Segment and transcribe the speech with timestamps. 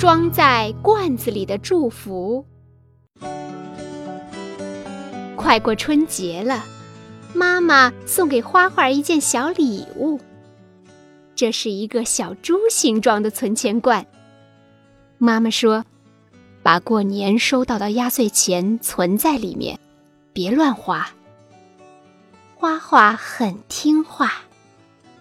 [0.00, 2.46] 装在罐子里的祝福。
[5.36, 6.64] 快过春节了，
[7.34, 10.18] 妈妈送给花花一件小礼物。
[11.34, 14.06] 这是一个小猪形状的存钱罐。
[15.18, 15.84] 妈妈说
[16.64, 19.78] ：“把过年收到的压岁钱存在里面，
[20.32, 21.10] 别乱花。”
[22.56, 24.32] 花花很听话。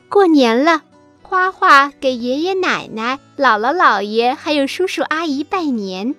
[0.08, 0.84] 过年了，
[1.30, 6.16] 花花给爷爷奶奶、姥姥姥爷还有叔叔阿姨拜年，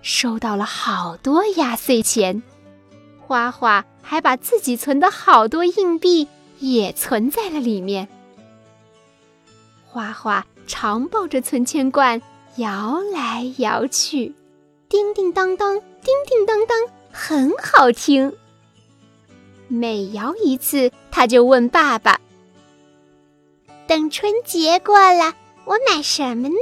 [0.00, 2.42] 收到了好多压岁钱。
[3.20, 6.26] 花花还把自己存的好多硬币
[6.58, 8.08] 也存在了里面。
[9.84, 12.22] 花花常抱着存钱罐
[12.56, 14.34] 摇来摇去，
[14.88, 16.78] 叮叮当当，叮叮当当，
[17.12, 18.32] 很好听。
[19.68, 22.18] 每摇一次，他就问爸爸
[23.86, 26.54] ：“等春节过了，我买什么呢？”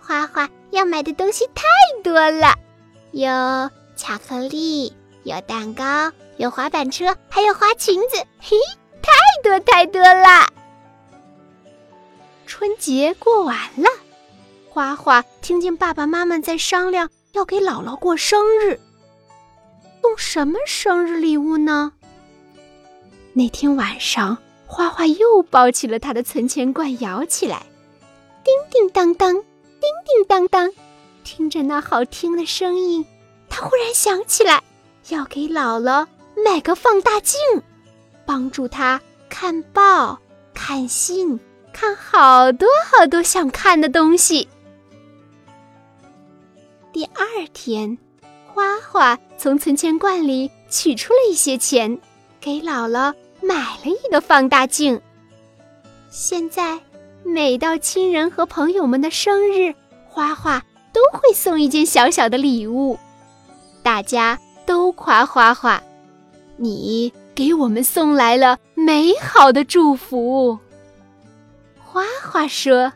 [0.00, 1.64] 花花要买的东西太
[2.02, 2.54] 多了，
[3.12, 3.28] 有
[3.96, 4.92] 巧克力。
[5.24, 8.58] 有蛋糕，有滑板车，还有花裙子，嘿，
[9.00, 9.10] 太
[9.42, 10.52] 多太多了。
[12.46, 13.88] 春节过完了，
[14.68, 18.78] 花花听见爸爸妈妈在商量要给姥姥过生日，
[20.02, 21.90] 送什么生日礼物呢？
[23.32, 24.36] 那天晚上，
[24.74, 27.64] 花花又抱起了他的存钱罐，摇起来，
[28.42, 29.44] 叮叮当当，叮
[30.04, 30.68] 叮当当，
[31.22, 33.06] 听着那好听的声音，
[33.48, 34.60] 他忽然想起来。
[35.10, 36.04] 要给姥姥
[36.44, 37.38] 买个放大镜，
[38.26, 40.18] 帮助她看报、
[40.52, 41.38] 看信、
[41.72, 44.48] 看好多好多想看的东西。
[46.92, 47.96] 第二天，
[48.52, 51.96] 花花从存钱罐里取出了一些钱，
[52.40, 53.14] 给姥姥
[53.46, 55.00] 买了一个放大镜。
[56.10, 56.80] 现在，
[57.24, 59.74] 每到亲人和朋友们的生日，
[60.08, 62.98] 花花都会送一件小小的礼物，
[63.82, 64.38] 大家。
[64.66, 65.82] 都夸花花，
[66.56, 70.58] 你给我们送来了美好的祝福。
[71.84, 72.90] 花花说：“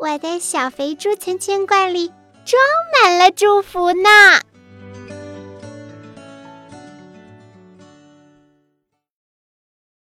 [0.00, 2.12] 我的小肥猪存钱罐里
[2.44, 2.62] 装
[3.02, 4.08] 满了祝福呢。”